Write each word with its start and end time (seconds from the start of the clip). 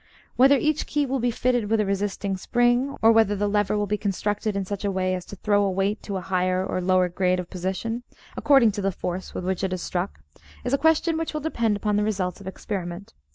Whether 0.35 0.57
each 0.57 0.87
key 0.87 1.05
will 1.05 1.19
be 1.19 1.29
fitted 1.29 1.69
with 1.69 1.79
a 1.79 1.85
resisting 1.85 2.35
spring, 2.35 2.97
or 3.03 3.11
whether 3.11 3.35
the 3.35 3.47
lever 3.47 3.77
will 3.77 3.85
be 3.85 3.99
constructed 3.99 4.55
in 4.55 4.65
such 4.65 4.83
a 4.83 4.89
way 4.89 5.13
as 5.13 5.25
to 5.25 5.35
throw 5.35 5.63
a 5.63 5.69
weight 5.69 6.01
to 6.01 6.17
a 6.17 6.21
higher 6.21 6.65
or 6.65 6.81
lower 6.81 7.07
grade 7.07 7.39
of 7.39 7.51
position, 7.51 8.01
according 8.35 8.71
to 8.71 8.81
the 8.81 8.91
force 8.91 9.35
with 9.35 9.45
which 9.45 9.63
it 9.63 9.73
is 9.73 9.81
struck, 9.83 10.21
is 10.63 10.73
a 10.73 10.77
question 10.79 11.19
which 11.19 11.35
will 11.35 11.39
depend 11.41 11.77
upon 11.77 11.97
the 11.97 12.03
results 12.03 12.41
of 12.41 12.47
experiment. 12.47 13.13